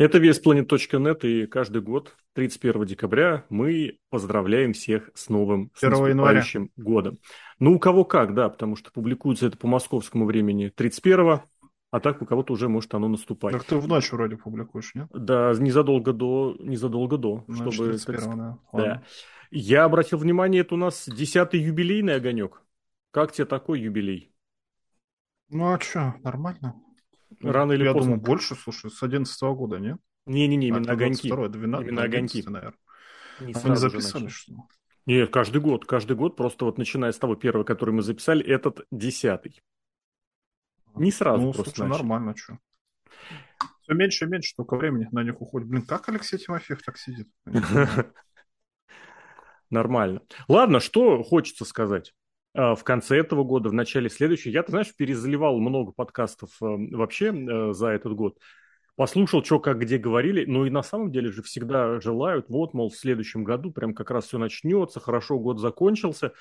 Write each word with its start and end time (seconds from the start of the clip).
Это 0.00 0.16
веспланет.нет, 0.16 1.24
и 1.26 1.46
каждый 1.46 1.82
год, 1.82 2.16
31 2.32 2.86
декабря, 2.86 3.44
мы 3.50 3.98
поздравляем 4.08 4.72
всех 4.72 5.10
с 5.12 5.28
новым, 5.28 5.70
с 5.74 5.82
наступающим 5.82 6.70
годом. 6.78 7.18
Ну, 7.58 7.74
у 7.74 7.78
кого 7.78 8.06
как, 8.06 8.32
да, 8.32 8.48
потому 8.48 8.76
что 8.76 8.90
публикуется 8.92 9.46
это 9.46 9.58
по 9.58 9.68
московскому 9.68 10.24
времени 10.24 10.72
31 10.74 11.40
а 11.92 12.00
так 12.00 12.22
у 12.22 12.24
кого-то 12.24 12.54
уже 12.54 12.70
может 12.70 12.94
оно 12.94 13.08
наступать. 13.08 13.52
Так 13.52 13.64
ты 13.64 13.76
в 13.76 13.88
ночь 13.88 14.10
вроде 14.10 14.38
публикуешь, 14.38 14.94
нет? 14.94 15.08
Да, 15.12 15.52
незадолго 15.58 16.14
до, 16.14 16.56
незадолго 16.60 17.18
до, 17.18 17.44
Значит, 17.46 17.74
чтобы... 17.74 17.90
31 17.90 18.36
да. 18.36 18.58
да. 18.72 19.02
Я 19.50 19.84
обратил 19.84 20.16
внимание, 20.16 20.62
это 20.62 20.76
у 20.76 20.78
нас 20.78 21.06
десятый 21.06 21.60
юбилейный 21.60 22.14
огонек. 22.14 22.62
Как 23.10 23.32
тебе 23.32 23.44
такой 23.44 23.80
юбилей? 23.80 24.32
Ну, 25.50 25.74
а 25.74 25.78
что, 25.78 26.14
нормально. 26.22 26.74
Рано 27.40 27.72
или 27.72 27.84
Я 27.84 27.92
поздно. 27.92 28.12
думаю, 28.12 28.24
больше, 28.26 28.54
слушай, 28.56 28.90
с 28.90 29.02
11 29.02 29.42
года, 29.54 29.78
нет? 29.78 29.98
Не-не-не, 30.26 30.66
А, 30.66 30.68
именно 30.68 30.82
это 30.82 30.92
огоньки. 30.92 31.28
22 31.28 31.48
12, 31.48 31.88
Именно 31.88 32.02
огоньки. 32.02 32.42
наверное. 32.46 32.78
Не 33.40 33.52
А 33.54 33.58
вы 33.60 33.70
не 33.70 33.76
записали, 33.76 34.28
что? 34.28 34.52
Нет, 35.06 35.30
каждый 35.30 35.60
год, 35.62 35.86
каждый 35.86 36.16
год, 36.16 36.36
просто 36.36 36.64
вот 36.66 36.76
начиная 36.78 37.12
с 37.12 37.18
того 37.18 37.34
первого, 37.36 37.64
который 37.64 37.94
мы 37.94 38.02
записали, 38.02 38.44
этот 38.44 38.86
десятый. 38.90 39.60
Не 40.94 41.10
сразу 41.10 41.46
Ну, 41.46 41.52
просто 41.52 41.72
слушай, 41.74 41.88
начали. 41.88 42.02
нормально, 42.02 42.36
что. 42.36 42.58
Все 43.82 43.94
меньше 43.94 44.24
и 44.26 44.28
меньше 44.28 44.54
только 44.56 44.76
времени 44.76 45.08
на 45.10 45.22
них 45.22 45.40
уходит. 45.40 45.68
Блин, 45.68 45.82
как 45.86 46.08
Алексей 46.08 46.38
Тимофеев 46.38 46.82
так 46.82 46.98
сидит? 46.98 47.28
Я. 47.46 48.12
Нормально. 49.70 50.20
Ладно, 50.48 50.80
что 50.80 51.22
хочется 51.22 51.64
сказать. 51.64 52.12
А, 52.54 52.74
В 52.74 52.84
конце 52.84 53.18
этого 53.18 53.44
года, 53.44 53.68
в 53.68 53.72
начале 53.72 54.10
следующего, 54.10 54.52
я, 54.52 54.62
ты 54.62 54.72
знаешь, 54.72 54.94
перезаливал 54.94 55.58
много 55.60 55.92
подкастов 55.92 56.50
э, 56.60 56.64
вообще 56.66 57.26
э, 57.26 57.72
за 57.72 57.88
этот 57.88 58.14
год. 58.14 58.38
Послушал, 58.96 59.44
что 59.44 59.60
как 59.60 59.78
где 59.78 59.98
говорили, 59.98 60.44
но 60.44 60.66
и 60.66 60.70
на 60.70 60.82
самом 60.82 61.10
деле 61.10 61.30
же 61.30 61.42
всегда 61.42 62.00
желают, 62.00 62.48
вот, 62.48 62.74
мол, 62.74 62.90
в 62.90 62.96
следующем 62.96 63.44
году 63.44 63.70
прям 63.70 63.94
как 63.94 64.10
раз 64.10 64.26
все 64.26 64.38
начнется, 64.38 65.00
хорошо, 65.00 65.38
год 65.38 65.58
закончился, 65.58 66.32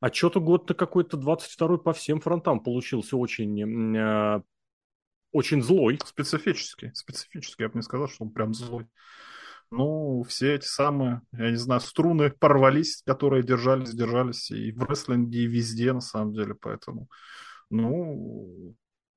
а 0.00 0.12
что-то 0.12 0.40
год-то 0.40 0.74
какой-то 0.74 1.16
22-й 1.16 1.78
по 1.78 1.92
всем 1.92 2.20
фронтам 2.20 2.60
получился 2.60 3.16
очень, 3.16 3.96
очень 5.32 5.62
злой. 5.62 5.98
Специфический, 6.04 6.92
специфический, 6.94 7.64
я 7.64 7.68
бы 7.68 7.76
не 7.76 7.82
сказал, 7.82 8.06
что 8.06 8.24
он 8.24 8.30
прям 8.30 8.54
злой. 8.54 8.86
Ну, 9.70 10.22
все 10.28 10.54
эти 10.54 10.66
самые, 10.66 11.22
я 11.32 11.50
не 11.50 11.56
знаю, 11.56 11.80
струны 11.80 12.30
порвались, 12.30 13.02
которые 13.04 13.42
держались, 13.42 13.92
держались 13.92 14.50
и 14.50 14.72
в 14.72 14.82
рестлинге, 14.84 15.40
и 15.40 15.46
везде, 15.46 15.92
на 15.92 16.00
самом 16.00 16.32
деле, 16.32 16.54
поэтому, 16.54 17.08
ну, 17.70 18.74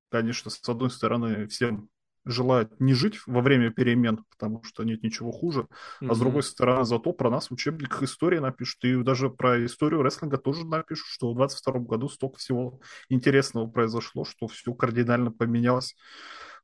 конечно, 0.09 0.50
с 0.50 0.67
одной 0.67 0.89
стороны, 0.89 1.48
всем 1.48 1.89
желают 2.28 2.80
не 2.80 2.94
жить 2.94 3.20
во 3.26 3.42
время 3.42 3.72
перемен, 3.72 4.26
потому 4.31 4.62
что 4.64 4.84
нет 4.84 5.02
ничего 5.04 5.31
хуже, 5.31 5.67
а 6.02 6.14
с 6.14 6.20
другой 6.20 6.44
стороны, 6.44 6.86
зато 6.86 7.14
про 7.14 7.30
нас 7.30 7.50
в 7.50 7.54
учебниках 7.54 8.04
истории 8.04 8.39
напишут, 8.39 8.84
и 8.84 9.02
даже 9.04 9.30
про 9.30 9.64
историю 9.66 10.02
рестлинга 10.02 10.38
тоже 10.38 10.66
напишут, 10.66 11.08
что 11.08 11.32
в 11.32 11.36
22 11.36 11.80
году 11.82 12.09
столько 12.09 12.38
всего 12.38 12.80
интересного 13.09 13.67
произошло, 13.67 14.26
что 14.26 14.48
все 14.48 14.73
кардинально 14.73 15.32
поменялось 15.32 15.95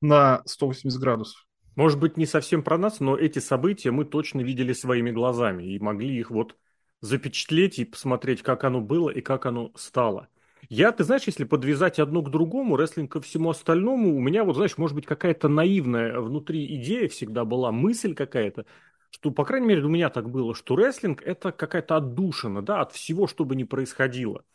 на 0.02 0.42
180 0.46 1.00
градусов. 1.00 1.46
Может 1.76 2.00
быть, 2.00 2.18
не 2.18 2.26
совсем 2.26 2.62
про 2.64 2.78
нас, 2.78 3.00
но 3.00 3.18
эти 3.18 3.40
события 3.40 3.92
мы 3.92 4.06
точно 4.06 4.42
видели 4.42 4.74
своими 4.74 5.12
глазами 5.12 5.64
и 5.64 5.80
могли 5.80 6.18
их 6.18 6.30
вот 6.30 6.56
запечатлеть 7.02 7.80
и 7.80 7.86
посмотреть, 7.86 8.44
как 8.44 8.64
оно 8.64 8.80
было 8.80 9.10
и 9.10 9.22
как 9.22 9.46
оно 9.46 9.72
стало. 9.76 10.30
Я, 10.70 10.92
ты 10.92 11.04
знаешь, 11.04 11.24
если 11.26 11.44
подвязать 11.44 12.00
одно 12.00 12.22
к 12.22 12.30
другому, 12.30 12.78
рестлинг 12.78 13.12
ко 13.12 13.22
всему 13.22 13.50
остальному, 13.50 14.16
у 14.16 14.22
меня 14.22 14.44
вот, 14.44 14.56
знаешь, 14.56 14.78
может 14.78 14.96
быть, 14.96 15.06
какая-то 15.06 15.50
наивная 15.50 16.20
внутри 16.20 16.66
идея 16.78 17.10
всегда 17.10 17.44
была, 17.44 17.72
мысль 17.72 18.14
какая-то, 18.16 18.66
что, 19.10 19.32
по 19.32 19.44
крайней 19.44 19.68
мере, 19.68 19.84
у 19.84 19.90
меня 19.90 20.10
так 20.10 20.30
было, 20.30 20.56
что 20.56 20.76
рестлинг– 20.76 21.22
это 21.26 21.52
какая-то 21.52 21.98
отдушина, 21.98 22.62
да, 22.62 22.82
от 22.82 22.94
всего, 22.94 23.28
что 23.28 23.46
бы 23.46 23.56
ни 23.56 23.64
происходило. 23.64 24.46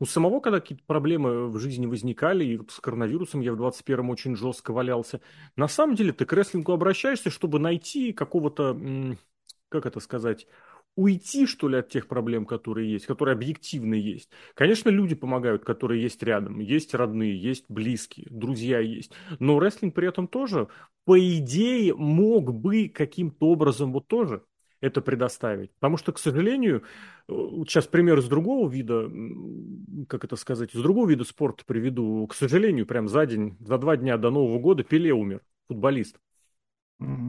У 0.00 0.06
самого, 0.06 0.40
когда 0.40 0.60
какие-то 0.60 0.84
проблемы 0.86 1.48
в 1.48 1.58
жизни 1.58 1.86
возникали, 1.86 2.44
и 2.44 2.56
вот 2.56 2.70
с 2.70 2.80
коронавирусом 2.80 3.40
я 3.40 3.52
в 3.52 3.60
21-м 3.60 4.10
очень 4.10 4.36
жестко 4.36 4.72
валялся, 4.72 5.20
на 5.56 5.68
самом 5.68 5.94
деле 5.94 6.12
ты 6.12 6.24
к 6.24 6.32
рестлингу 6.32 6.72
обращаешься, 6.72 7.30
чтобы 7.30 7.58
найти 7.60 8.12
какого-то, 8.12 9.16
как 9.68 9.86
это 9.86 10.00
сказать, 10.00 10.46
уйти, 10.96 11.46
что 11.46 11.68
ли, 11.68 11.78
от 11.78 11.88
тех 11.88 12.06
проблем, 12.06 12.44
которые 12.46 12.92
есть, 12.92 13.06
которые 13.06 13.34
объективно 13.34 13.94
есть. 13.94 14.30
Конечно, 14.54 14.90
люди 14.90 15.14
помогают, 15.14 15.64
которые 15.64 16.02
есть 16.02 16.22
рядом, 16.22 16.60
есть 16.60 16.94
родные, 16.94 17.36
есть 17.36 17.64
близкие, 17.68 18.26
друзья 18.30 18.80
есть, 18.80 19.12
но 19.38 19.58
рестлинг 19.58 19.94
при 19.94 20.08
этом 20.08 20.28
тоже, 20.28 20.68
по 21.04 21.18
идее, 21.18 21.94
мог 21.94 22.52
бы 22.52 22.88
каким-то 22.88 23.46
образом 23.46 23.92
вот 23.92 24.06
тоже 24.06 24.42
это 24.84 25.00
предоставить. 25.00 25.72
Потому 25.74 25.96
что, 25.96 26.12
к 26.12 26.18
сожалению, 26.18 26.82
вот 27.26 27.68
сейчас 27.68 27.86
пример 27.86 28.18
из 28.18 28.28
другого 28.28 28.68
вида, 28.68 29.10
как 30.08 30.24
это 30.24 30.36
сказать, 30.36 30.74
из 30.74 30.82
другого 30.82 31.08
вида 31.08 31.24
спорта 31.24 31.64
приведу. 31.66 32.26
К 32.26 32.34
сожалению, 32.34 32.86
прям 32.86 33.08
за 33.08 33.24
день, 33.26 33.56
за 33.60 33.78
два 33.78 33.96
дня 33.96 34.18
до 34.18 34.30
Нового 34.30 34.58
года 34.58 34.84
Пеле 34.84 35.12
умер, 35.12 35.40
футболист. 35.68 36.18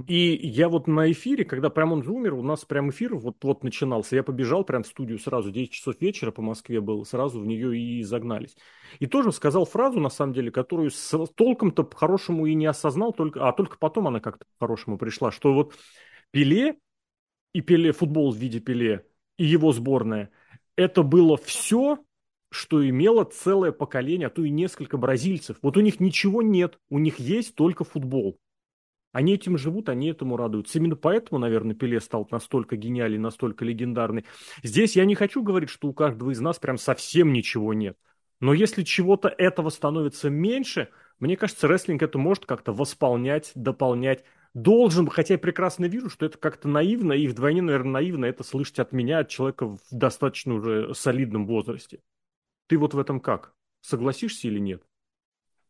И 0.08 0.40
я 0.44 0.70
вот 0.70 0.88
на 0.88 1.12
эфире, 1.12 1.44
когда 1.44 1.70
прям 1.70 1.92
он 1.92 2.04
же 2.04 2.12
умер, 2.12 2.36
у 2.36 2.44
нас 2.44 2.64
прям 2.66 2.92
эфир 2.92 3.16
вот-вот 3.16 3.64
начинался, 3.64 4.16
я 4.16 4.24
побежал 4.24 4.64
прям 4.64 4.84
в 4.84 4.88
студию 4.88 5.18
сразу, 5.18 5.52
10 5.52 5.72
часов 5.72 5.96
вечера 6.00 6.32
по 6.32 6.44
Москве 6.44 6.82
было, 6.82 7.04
сразу 7.04 7.40
в 7.40 7.48
нее 7.48 7.76
и 7.76 8.04
загнались. 8.04 8.56
И 9.00 9.08
тоже 9.08 9.32
сказал 9.32 9.66
фразу, 9.66 10.00
на 10.00 10.10
самом 10.10 10.34
деле, 10.34 10.52
которую 10.52 10.92
с 10.92 11.18
толком-то 11.36 11.84
по-хорошему 11.84 12.46
и 12.46 12.54
не 12.54 12.68
осознал, 12.68 13.12
только, 13.12 13.48
а 13.48 13.52
только 13.54 13.78
потом 13.80 14.08
она 14.08 14.20
как-то 14.20 14.46
по-хорошему 14.60 15.00
пришла, 15.00 15.32
что 15.32 15.54
вот 15.54 15.74
Пеле 16.32 16.76
и 17.56 17.62
Пеле, 17.62 17.94
футбол 17.94 18.34
в 18.34 18.36
виде 18.36 18.60
Пеле, 18.60 19.06
и 19.38 19.46
его 19.46 19.72
сборная, 19.72 20.30
это 20.76 21.04
было 21.04 21.38
все, 21.38 22.04
что 22.50 22.86
имело 22.86 23.24
целое 23.24 23.72
поколение, 23.72 24.28
а 24.28 24.30
то 24.30 24.44
и 24.44 24.50
несколько 24.50 24.98
бразильцев. 24.98 25.56
Вот 25.62 25.78
у 25.78 25.80
них 25.80 26.02
ничего 26.02 26.42
нет, 26.42 26.78
у 26.90 27.00
них 27.00 27.18
есть 27.18 27.56
только 27.56 27.86
футбол. 27.86 28.38
Они 29.14 29.36
этим 29.36 29.58
живут, 29.58 29.88
они 29.88 30.10
этому 30.10 30.36
радуются. 30.36 30.80
Именно 30.80 30.98
поэтому, 30.98 31.40
наверное, 31.40 31.76
Пеле 31.76 32.02
стал 32.02 32.28
настолько 32.30 32.76
гениальный, 32.76 33.20
настолько 33.20 33.64
легендарный. 33.64 34.26
Здесь 34.62 34.98
я 34.98 35.06
не 35.06 35.16
хочу 35.16 35.42
говорить, 35.42 35.70
что 35.70 35.88
у 35.88 35.94
каждого 35.94 36.32
из 36.32 36.42
нас 36.42 36.60
прям 36.60 36.78
совсем 36.78 37.32
ничего 37.32 37.74
нет. 37.74 37.98
Но 38.42 38.54
если 38.54 38.84
чего-то 38.84 39.30
этого 39.30 39.70
становится 39.70 40.30
меньше, 40.30 40.90
мне 41.20 41.38
кажется, 41.38 41.70
рестлинг 41.70 42.04
это 42.04 42.18
может 42.18 42.46
как-то 42.46 42.74
восполнять, 42.74 43.54
дополнять. 43.56 44.26
Должен, 44.56 45.10
хотя 45.10 45.34
я 45.34 45.38
прекрасно 45.38 45.84
вижу, 45.84 46.10
что 46.10 46.26
это 46.26 46.38
как-то 46.38 46.70
наивно, 46.70 47.12
и 47.12 47.28
вдвойне, 47.28 47.62
наверное, 47.62 47.92
наивно 47.92 48.24
это 48.24 48.42
слышать 48.44 48.80
от 48.80 48.94
меня, 48.94 49.20
от 49.20 49.28
человека 49.28 49.68
в 49.68 49.80
достаточно 49.92 50.54
уже 50.54 50.94
солидном 50.96 51.46
возрасте. 51.46 52.00
Ты 52.68 52.78
вот 52.78 52.94
в 52.94 53.00
этом 53.00 53.20
как? 53.20 53.54
Согласишься 53.82 54.48
или 54.48 54.60
нет? 54.60 54.82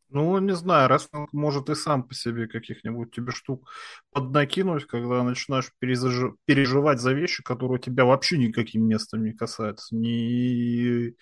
Ну, 0.09 0.38
не 0.38 0.56
знаю, 0.56 0.88
рестлинг 0.88 1.34
может 1.34 1.69
и 1.72 1.75
сам 1.75 2.03
по 2.03 2.13
себе 2.13 2.47
каких-нибудь 2.47 3.12
тебе 3.12 3.31
штук 3.31 3.68
поднакинуть, 4.12 4.85
когда 4.85 5.23
начинаешь 5.23 5.72
перезаж- 5.81 6.35
переживать 6.46 7.02
за 7.02 7.13
вещи, 7.13 7.41
которые 7.41 7.79
тебя 7.79 8.06
вообще 8.06 8.38
никаким 8.38 8.88
местом 8.88 9.23
не 9.23 9.34
касаются. 9.34 9.96
Ни 9.96 11.16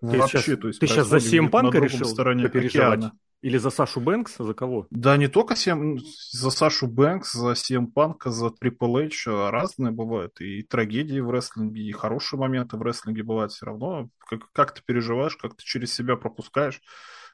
Ты 0.00 0.18
вообще, 0.18 0.38
сейчас, 0.40 0.58
то 0.58 0.68
есть 0.68 0.80
ты 0.80 0.86
сейчас 0.86 1.08
за 1.08 1.18
CM 1.18 1.50
решил 1.80 2.08
стороне 2.08 2.44
попереживать? 2.44 3.00
океана. 3.00 3.12
Или 3.42 3.56
за 3.56 3.70
Сашу 3.70 4.00
Бэнкса? 4.00 4.44
За 4.44 4.52
кого? 4.54 4.86
Да 4.90 5.16
не 5.16 5.28
только 5.28 5.54
CM 5.54 5.98
за 6.30 6.50
Сашу 6.50 6.86
Бэнкс, 6.86 7.32
за 7.32 7.52
CM 7.52 7.86
Панка, 7.86 8.30
за 8.30 8.48
Triple 8.48 9.06
H, 9.06 9.50
разные 9.50 9.92
бывают. 9.92 10.40
И 10.40 10.62
трагедии 10.62 11.20
в 11.20 11.30
рестлинге, 11.30 11.82
и 11.82 11.92
хорошие 11.92 12.38
моменты 12.38 12.76
в 12.76 12.82
рестлинге 12.82 13.22
бывают 13.22 13.52
все 13.52 13.66
равно. 13.66 14.10
Как, 14.18 14.52
как 14.52 14.74
ты 14.74 14.82
переживаешь, 14.84 15.36
как 15.36 15.56
ты 15.56 15.64
через 15.64 15.92
себя 15.94 16.16
пропускаешь. 16.16 16.82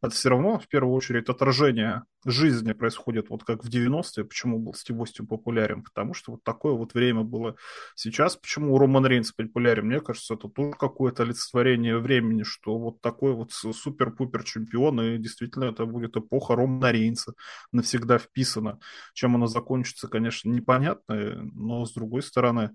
Это 0.03 0.15
все 0.15 0.29
равно, 0.31 0.59
в 0.59 0.69
первую 0.69 0.95
очередь, 0.95 1.29
отражение 1.29 2.03
жизни 2.25 2.73
происходит, 2.73 3.31
вот 3.31 3.45
как 3.45 3.65
в 3.65 3.69
90-е, 3.69 4.25
почему 4.25 4.59
был 4.59 4.75
Стив 4.75 4.99
Остин 4.99 5.27
популярен, 5.27 5.83
потому 5.83 6.13
что 6.13 6.33
вот 6.33 6.45
такое 6.45 6.73
вот 6.73 6.95
время 6.95 7.23
было 7.23 7.57
сейчас. 7.95 8.37
Почему 8.37 8.77
Роман 8.79 9.07
Рейнс 9.07 9.33
популярен? 9.33 9.87
Мне 9.87 10.01
кажется, 10.01 10.35
это 10.35 10.49
тоже 10.49 10.73
какое-то 10.73 11.23
олицетворение 11.23 11.99
времени, 11.99 12.43
что 12.43 12.79
вот 12.79 13.01
такой 13.01 13.33
вот 13.33 13.53
супер-пупер 13.53 14.43
чемпион, 14.45 15.01
и 15.01 15.19
действительно 15.19 15.65
это 15.65 15.87
будет 15.87 16.17
эпоха 16.17 16.57
Романа 16.57 16.91
Рейнса, 16.91 17.35
навсегда 17.73 18.19
вписана. 18.19 18.79
Чем 19.15 19.37
она 19.37 19.47
закончится, 19.47 20.09
конечно, 20.09 20.51
непонятно, 20.51 21.43
но 21.55 21.85
с 21.85 21.93
другой 21.93 22.23
стороны, 22.23 22.73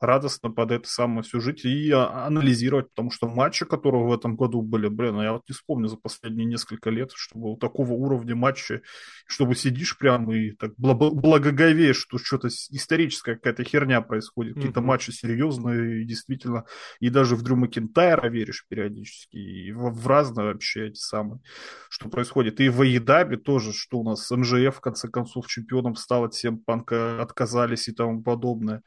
радостно 0.00 0.50
под 0.50 0.72
это 0.72 0.88
самое 0.88 1.22
все 1.22 1.40
жить 1.40 1.64
и 1.64 1.90
а, 1.90 2.26
анализировать, 2.26 2.88
потому 2.90 3.10
что 3.10 3.28
матчи, 3.28 3.64
которые 3.64 4.04
в 4.04 4.12
этом 4.12 4.36
году 4.36 4.62
были, 4.62 4.88
блин, 4.88 5.14
ну 5.14 5.22
я 5.22 5.32
вот 5.32 5.42
не 5.48 5.54
вспомню 5.54 5.88
за 5.88 5.96
последние 5.96 6.46
несколько 6.46 6.90
лет, 6.90 7.10
чтобы 7.14 7.52
у 7.52 7.56
такого 7.56 7.92
уровня 7.92 8.34
матча, 8.34 8.82
чтобы 9.26 9.54
сидишь 9.54 9.98
прям 9.98 10.30
и 10.32 10.52
так 10.52 10.72
благоговеешь, 10.76 11.98
что 11.98 12.18
что-то 12.18 12.48
историческая 12.48 13.34
какая-то 13.34 13.64
херня 13.64 14.00
происходит, 14.00 14.52
mm-hmm. 14.52 14.60
какие-то 14.60 14.80
матчи 14.80 15.10
серьезные, 15.10 16.02
и 16.02 16.04
действительно, 16.04 16.64
и 17.00 17.10
даже 17.10 17.36
в 17.36 17.42
Дрю 17.42 17.56
Макентайра 17.56 18.28
веришь 18.28 18.64
периодически, 18.68 19.36
и 19.36 19.72
в, 19.72 19.90
в 19.90 20.06
разные 20.06 20.46
вообще 20.46 20.88
эти 20.88 20.98
самые, 20.98 21.40
что 21.88 22.08
происходит. 22.08 22.60
И 22.60 22.68
в 22.68 22.80
Аедабе 22.80 23.36
тоже, 23.36 23.72
что 23.72 23.98
у 23.98 24.04
нас 24.04 24.30
МЖФ 24.30 24.76
в 24.76 24.80
конце 24.80 25.08
концов 25.08 25.46
чемпионом 25.46 25.96
стал 25.96 26.24
от 26.24 26.34
всем 26.34 26.58
панка 26.58 27.20
отказались 27.20 27.88
и 27.88 27.92
тому 27.92 28.22
подобное 28.22 28.82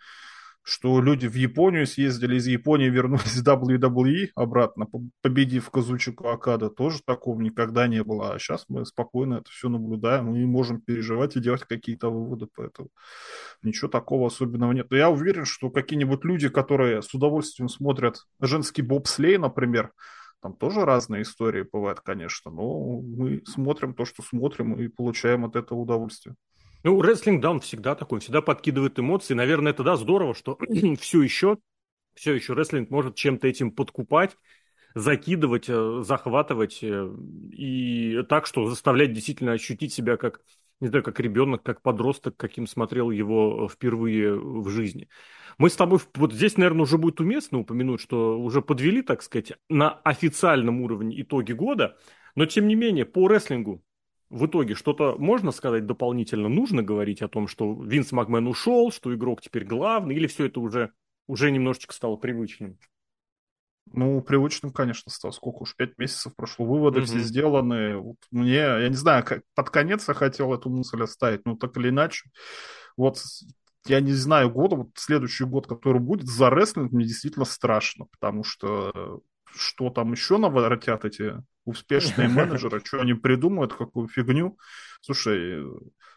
что 0.64 1.02
люди 1.02 1.28
в 1.28 1.36
Японию 1.36 1.86
съездили, 1.86 2.38
из 2.38 2.48
Японии 2.48 2.90
вернулись 2.90 3.36
в 3.36 3.46
WWE 3.46 4.30
обратно, 4.34 4.88
победив 5.22 5.70
Казучику 5.70 6.30
Акада. 6.30 6.70
Тоже 6.70 7.00
такого 7.06 7.42
никогда 7.42 7.88
не 7.88 8.02
было. 8.02 8.34
А 8.34 8.40
сейчас 8.40 8.66
мы 8.70 8.86
спокойно 8.86 9.36
это 9.36 9.50
все 9.52 9.68
наблюдаем 9.68 10.34
и 10.34 10.46
можем 10.46 10.80
переживать 10.80 11.36
и 11.36 11.42
делать 11.42 11.64
какие-то 11.64 12.10
выводы. 12.10 12.48
Поэтому 12.56 12.90
ничего 13.62 13.90
такого 13.90 14.28
особенного 14.28 14.72
нет. 14.72 14.88
Но 14.90 14.96
я 14.96 15.10
уверен, 15.10 15.44
что 15.44 15.70
какие-нибудь 15.70 16.24
люди, 16.24 16.48
которые 16.48 17.02
с 17.02 17.14
удовольствием 17.14 17.68
смотрят 17.68 18.26
женский 18.40 18.84
бобслей, 18.84 19.38
например, 19.38 19.92
там 20.42 20.54
тоже 20.54 20.86
разные 20.86 21.22
истории 21.22 21.66
бывают, 21.72 22.02
конечно, 22.02 22.52
но 22.52 23.02
мы 23.02 23.42
смотрим 23.46 23.94
то, 23.94 24.04
что 24.04 24.22
смотрим, 24.22 24.76
и 24.76 24.90
получаем 24.90 25.46
от 25.46 25.56
этого 25.56 25.80
удовольствие. 25.80 26.36
Ну, 26.84 27.02
рестлинг, 27.02 27.42
да, 27.42 27.52
он 27.52 27.62
всегда 27.62 27.96
такой, 27.96 28.18
он 28.18 28.22
всегда 28.22 28.42
подкидывает 28.42 29.00
эмоции. 29.00 29.34
Наверное, 29.34 29.72
это, 29.72 29.84
да, 29.84 29.96
здорово, 29.96 30.36
что 30.36 30.58
все 31.00 31.22
еще, 31.22 31.58
все 32.14 32.34
еще 32.34 32.54
рестлинг 32.54 32.90
может 32.90 33.16
чем-то 33.16 33.48
этим 33.48 33.72
подкупать, 33.72 34.38
закидывать, 34.94 35.70
э, 35.70 36.02
захватывать 36.04 36.80
э, 36.82 37.10
и 37.52 38.22
так, 38.28 38.46
что 38.46 38.68
заставлять 38.68 39.14
действительно 39.14 39.54
ощутить 39.54 39.94
себя 39.94 40.18
как, 40.18 40.42
не 40.82 40.88
знаю, 40.88 41.04
как 41.04 41.20
ребенок, 41.22 41.64
как 41.64 41.82
подросток, 41.82 42.36
каким 42.36 42.68
смотрел 42.68 43.12
его 43.12 43.70
впервые 43.70 44.36
в 44.36 44.68
жизни. 44.70 45.08
Мы 45.58 45.70
с 45.70 45.76
тобой, 45.78 46.00
вот 46.16 46.34
здесь, 46.34 46.58
наверное, 46.58 46.84
уже 46.84 46.98
будет 46.98 47.22
уместно 47.22 47.60
упомянуть, 47.60 48.02
что 48.02 48.38
уже 48.38 48.62
подвели, 48.62 49.02
так 49.02 49.22
сказать, 49.22 49.54
на 49.70 49.94
официальном 50.04 50.82
уровне 50.82 51.22
итоги 51.22 51.54
года, 51.54 51.98
но 52.36 52.46
тем 52.46 52.68
не 52.68 52.76
менее, 52.76 53.06
по 53.06 53.30
рестлингу 53.30 53.84
в 54.34 54.48
итоге 54.48 54.74
что-то 54.74 55.16
можно 55.20 55.52
сказать 55.52 55.86
дополнительно? 55.86 56.50
Нужно 56.50 56.82
говорить 56.82 57.22
о 57.22 57.28
том, 57.28 57.48
что 57.48 57.80
Винс 57.84 58.12
Макмен 58.12 58.48
ушел, 58.48 58.92
что 58.92 59.14
игрок 59.14 59.42
теперь 59.42 59.64
главный, 59.64 60.16
или 60.16 60.26
все 60.26 60.48
это 60.48 60.60
уже, 60.60 60.92
уже 61.28 61.52
немножечко 61.52 61.94
стало 61.94 62.16
привычным? 62.16 62.80
Ну, 63.92 64.22
привычным, 64.22 64.72
конечно, 64.72 65.12
стало. 65.12 65.32
Сколько 65.34 65.64
уж, 65.64 65.76
пять 65.76 66.00
месяцев 66.00 66.36
прошло, 66.36 66.66
выводы 66.66 67.02
mm-hmm. 67.02 67.06
все 67.06 67.20
сделаны. 67.20 67.98
Вот 67.98 68.18
мне, 68.32 68.56
я 68.56 68.90
не 68.90 68.96
знаю, 68.96 69.24
как, 69.24 69.44
под 69.54 69.70
конец 69.70 70.08
я 70.08 70.16
хотел 70.16 70.52
эту 70.52 70.70
мысль 70.72 71.04
оставить, 71.04 71.46
но 71.46 71.56
так 71.56 71.78
или 71.78 71.90
иначе. 71.90 72.32
Вот 72.98 73.22
я 73.86 74.00
не 74.00 74.14
знаю 74.14 74.50
года, 74.50 74.78
вот 74.78 74.90
следующий 74.96 75.44
год, 75.44 75.68
который 75.68 76.02
будет, 76.02 76.28
за 76.28 76.50
рестлинг 76.50 76.92
мне 76.92 77.06
действительно 77.06 77.46
страшно, 77.46 78.06
потому 78.06 78.44
что 78.44 79.22
что 79.56 79.90
там 79.90 80.12
еще 80.12 80.38
наворотят 80.38 81.06
эти 81.06 81.36
успешные 81.66 82.28
менеджеры, 82.30 82.82
что 82.84 83.02
они 83.02 83.14
придумают, 83.14 83.74
какую 83.74 84.08
фигню. 84.08 84.58
Слушай, 85.02 85.64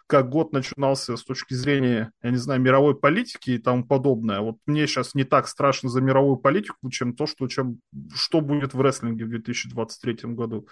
как 0.06 0.28
год 0.28 0.52
начинался 0.52 1.16
с 1.16 1.24
точки 1.24 1.54
зрения, 1.54 2.12
я 2.22 2.30
не 2.30 2.36
знаю, 2.36 2.60
мировой 2.60 2.98
политики 2.98 3.50
и 3.50 3.58
тому 3.58 3.84
подобное. 3.84 4.40
Вот 4.40 4.58
мне 4.66 4.86
сейчас 4.86 5.14
не 5.14 5.24
так 5.24 5.48
страшно 5.48 5.88
за 5.88 6.00
мировую 6.00 6.36
политику, 6.36 6.90
чем 6.90 7.14
то, 7.14 7.26
что, 7.26 7.48
чем, 7.48 7.80
что 8.14 8.40
будет 8.40 8.74
в 8.74 8.80
рестлинге 8.80 9.24
в 9.24 9.30
2023 9.30 10.32
году. 10.34 10.68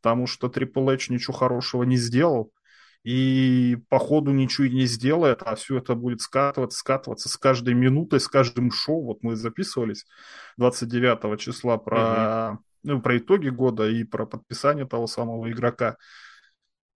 Потому 0.00 0.26
что 0.26 0.46
Triple 0.46 0.94
H 0.94 1.10
ничего 1.10 1.34
хорошего 1.34 1.82
не 1.82 1.96
сделал 1.96 2.52
и 3.02 3.78
по 3.88 3.98
ходу 3.98 4.30
ничего 4.32 4.66
не 4.66 4.84
сделает, 4.84 5.42
а 5.42 5.54
все 5.54 5.78
это 5.78 5.94
будет 5.94 6.20
скатываться, 6.20 6.78
скатываться 6.78 7.28
с 7.28 7.36
каждой 7.36 7.74
минутой, 7.74 8.20
с 8.20 8.28
каждым 8.28 8.70
шоу. 8.70 9.06
Вот 9.06 9.22
мы 9.22 9.36
записывались 9.36 10.04
29 10.58 11.40
числа 11.40 11.78
про, 11.78 12.50
угу. 12.52 12.64
ну, 12.82 13.00
про 13.00 13.18
итоги 13.18 13.48
года 13.48 13.88
и 13.88 14.04
про 14.04 14.26
подписание 14.26 14.86
того 14.86 15.06
самого 15.06 15.50
игрока. 15.50 15.96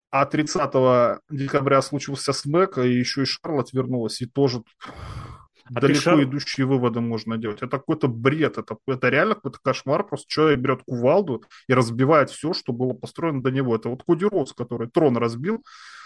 А 0.09 0.25
30 0.25 1.21
декабря 1.31 1.81
случился 1.81 2.33
смэк, 2.33 2.77
и 2.79 2.99
еще 2.99 3.23
и 3.23 3.25
Шарлот 3.25 3.73
вернулась, 3.73 4.21
и 4.21 4.27
тоже 4.27 4.61
а 5.65 5.79
далеко 5.79 5.99
Шар... 5.99 6.23
идущие 6.23 6.65
выводы 6.65 6.99
можно 6.99 7.37
делать. 7.37 7.57
Это 7.57 7.77
какой-то 7.77 8.07
бред, 8.07 8.57
это, 8.57 8.77
это 8.85 9.09
реально 9.09 9.35
какой-то 9.35 9.59
кошмар. 9.63 10.05
Просто 10.05 10.27
человек 10.27 10.59
берет 10.59 10.83
кувалду 10.83 11.43
и 11.67 11.73
разбивает 11.73 12.29
все, 12.29 12.53
что 12.53 12.73
было 12.73 12.93
построено 12.93 13.41
до 13.41 13.51
него. 13.51 13.75
Это 13.75 13.89
вот 13.89 14.03
Коди 14.03 14.25
Роуз, 14.25 14.53
который 14.53 14.89
трон 14.89 15.17
разбил, 15.17 15.63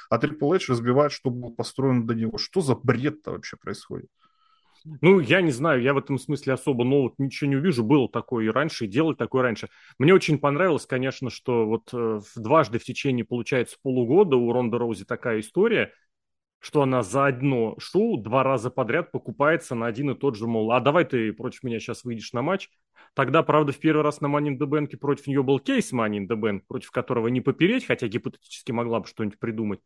а 0.09 0.19
Triple 0.19 0.55
H 0.55 0.69
разбивает, 0.69 1.11
что 1.11 1.29
было 1.29 1.49
построено 1.49 2.05
до 2.05 2.13
него. 2.13 2.37
Что 2.37 2.61
за 2.61 2.75
бред-то 2.75 3.31
вообще 3.31 3.57
происходит? 3.57 4.09
Ну, 5.01 5.19
я 5.19 5.41
не 5.41 5.51
знаю, 5.51 5.81
я 5.81 5.93
в 5.93 5.97
этом 5.97 6.17
смысле 6.17 6.53
особо 6.53 6.85
нового 6.85 7.13
ничего 7.17 7.49
не 7.49 7.57
увижу. 7.57 7.83
Было 7.83 8.07
такое 8.07 8.45
и 8.45 8.49
раньше, 8.49 8.85
и 8.85 8.87
делать 8.87 9.17
такое 9.17 9.41
раньше. 9.41 9.69
Мне 9.97 10.13
очень 10.13 10.37
понравилось, 10.37 10.85
конечно, 10.85 11.29
что 11.29 11.65
вот 11.65 11.89
э, 11.91 12.21
дважды 12.35 12.79
в 12.79 12.83
течение, 12.85 13.25
получается, 13.25 13.75
полугода 13.81 14.37
у 14.37 14.53
Ронда 14.53 14.77
Роузи 14.77 15.03
такая 15.03 15.39
история– 15.39 15.91
что 16.67 16.81
она 16.81 17.01
за 17.01 17.27
одно 17.27 17.75
шоу 17.79 18.17
два 18.17 18.43
раза 18.43 18.69
подряд 18.69 19.13
покупается 19.13 19.73
на 19.73 19.85
один 19.85 20.09
и 20.09 20.15
тот 20.15 20.35
же, 20.35 20.47
мол, 20.47 20.73
а 20.73 20.81
давай 20.81 21.05
ты 21.05 21.31
против 21.31 21.63
меня 21.63 21.79
сейчас 21.79 22.03
выйдешь 22.03 22.33
на 22.33 22.41
матч. 22.41 22.69
Тогда, 23.13 23.41
правда, 23.41 23.71
в 23.71 23.77
первый 23.77 24.01
раз 24.01 24.19
на 24.19 24.27
the 24.27 24.67
Bank 24.67 24.97
против 24.97 25.27
нее 25.27 25.43
был 25.43 25.59
кейс 25.59 25.93
the 25.93 26.27
Bank, 26.27 26.63
против 26.67 26.91
которого 26.91 27.29
не 27.29 27.39
попереть, 27.39 27.85
хотя 27.85 28.09
гипотетически 28.09 28.73
могла 28.73 28.99
бы 28.99 29.07
что-нибудь 29.07 29.39
придумать. 29.39 29.79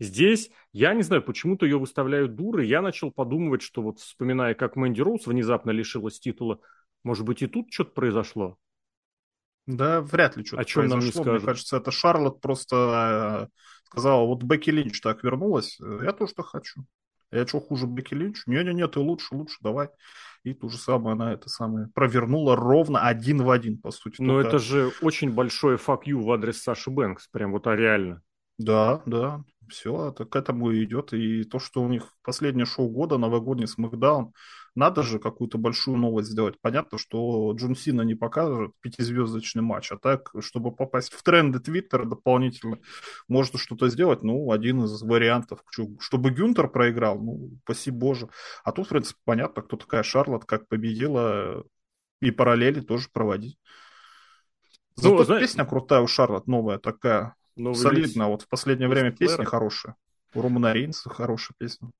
Здесь, 0.00 0.50
я 0.72 0.94
не 0.94 1.02
знаю, 1.02 1.22
почему-то 1.22 1.66
ее 1.66 1.78
выставляют 1.78 2.34
дурой. 2.34 2.66
Я 2.66 2.80
начал 2.80 3.10
подумывать, 3.10 3.60
что 3.60 3.82
вот 3.82 3.98
вспоминая, 4.00 4.54
как 4.54 4.74
Мэнди 4.74 5.02
Роуз 5.02 5.26
внезапно 5.26 5.70
лишилась 5.70 6.18
титула, 6.18 6.60
может 7.04 7.26
быть, 7.26 7.42
и 7.42 7.46
тут 7.46 7.70
что-то 7.70 7.90
произошло? 7.90 8.56
Да, 9.66 10.00
вряд 10.00 10.38
ли 10.38 10.46
что-то 10.46 10.62
чем 10.64 10.88
произошло. 10.88 10.96
нам 10.96 11.04
не 11.04 11.12
скажут? 11.12 11.42
Мне 11.42 11.46
кажется, 11.46 11.76
это 11.76 11.90
Шарлот 11.90 12.40
просто 12.40 13.50
сказала, 13.86 14.26
вот 14.26 14.42
Бекки 14.42 14.70
Линч 14.70 15.00
так 15.00 15.24
вернулась, 15.24 15.78
я 15.80 16.12
тоже 16.12 16.34
так 16.34 16.46
хочу. 16.46 16.84
Я 17.32 17.46
что, 17.46 17.60
хуже 17.60 17.86
Бекки 17.86 18.14
Линч? 18.14 18.42
Не-не-не, 18.46 18.86
ты 18.88 19.00
лучше, 19.00 19.34
лучше, 19.34 19.56
давай. 19.60 19.88
И 20.44 20.54
то 20.54 20.68
же 20.68 20.78
самое 20.78 21.14
она 21.14 21.32
это 21.32 21.48
самое 21.48 21.88
провернула 21.88 22.54
ровно 22.54 23.00
один 23.00 23.42
в 23.42 23.50
один, 23.50 23.78
по 23.78 23.90
сути. 23.90 24.22
Но 24.22 24.34
Только... 24.34 24.48
это 24.48 24.58
же 24.60 24.92
очень 25.02 25.32
большое 25.32 25.76
fuck 25.76 26.02
you 26.06 26.22
в 26.22 26.30
адрес 26.30 26.62
Саши 26.62 26.90
Бэнкс, 26.90 27.28
прям 27.28 27.50
вот 27.50 27.66
а 27.66 27.74
реально. 27.74 28.22
Да, 28.58 29.02
да, 29.04 29.44
все, 29.68 30.08
это 30.08 30.24
к 30.24 30.36
этому 30.36 30.70
и 30.70 30.84
идет. 30.84 31.12
И 31.12 31.44
то, 31.44 31.58
что 31.58 31.82
у 31.82 31.88
них 31.88 32.12
последнее 32.22 32.66
шоу 32.66 32.88
года, 32.88 33.18
новогодний 33.18 33.66
Смакдаун, 33.66 34.32
надо 34.74 35.02
же 35.02 35.18
какую-то 35.18 35.58
большую 35.58 35.96
новость 35.96 36.30
сделать. 36.30 36.60
Понятно, 36.60 36.98
что 36.98 37.52
Джон 37.52 37.74
Сина 37.74 38.02
не 38.02 38.14
покажет 38.14 38.72
пятизвездочный 38.80 39.62
матч, 39.62 39.90
а 39.90 39.98
так, 39.98 40.32
чтобы 40.40 40.70
попасть 40.70 41.12
в 41.12 41.22
тренды 41.22 41.60
Твиттера 41.60 42.04
дополнительно, 42.04 42.78
можно 43.26 43.58
что-то 43.58 43.88
сделать, 43.88 44.22
ну, 44.22 44.52
один 44.52 44.84
из 44.84 45.02
вариантов. 45.02 45.64
Чтобы 45.98 46.30
Гюнтер 46.30 46.68
проиграл, 46.68 47.18
ну, 47.18 47.50
спасибо 47.64 47.96
боже. 47.96 48.28
А 48.64 48.72
тут, 48.72 48.86
в 48.86 48.90
принципе, 48.90 49.18
понятно, 49.24 49.62
кто 49.62 49.76
такая 49.76 50.02
Шарлот, 50.02 50.44
как 50.44 50.68
победила, 50.68 51.64
и 52.20 52.30
параллели 52.30 52.80
тоже 52.80 53.08
проводить. 53.12 53.58
Ну, 54.96 55.02
Зато 55.02 55.16
ну, 55.16 55.24
знаешь... 55.24 55.42
песня 55.42 55.64
крутая 55.64 56.00
у 56.00 56.06
Шарлот, 56.06 56.46
новая 56.46 56.78
такая, 56.78 57.34
Новый 57.56 57.76
солидная. 57.76 58.28
Вот 58.28 58.42
в 58.42 58.48
последнее 58.48 58.88
время 58.88 59.10
песни 59.10 59.44
хорошие. 59.44 59.94
У 60.34 60.42
Романа 60.42 60.72
Рейнса 60.72 61.08
хорошая 61.08 61.54
песня. 61.58 61.90